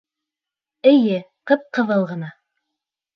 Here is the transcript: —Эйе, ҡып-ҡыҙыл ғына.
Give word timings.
—Эйе, 0.91 1.19
ҡып-ҡыҙыл 1.51 2.07
ғына. 2.13 2.31